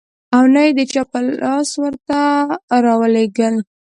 [0.35, 2.19] او نه يې د چا په لاس ورته
[2.85, 3.55] راولېږل.